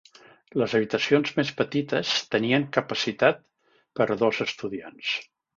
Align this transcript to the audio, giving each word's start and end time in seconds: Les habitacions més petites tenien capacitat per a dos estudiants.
Les 0.61 0.71
habitacions 0.79 1.33
més 1.41 1.51
petites 1.59 2.15
tenien 2.37 2.67
capacitat 2.79 3.47
per 4.01 4.09
a 4.17 4.21
dos 4.23 4.45
estudiants. 4.51 5.17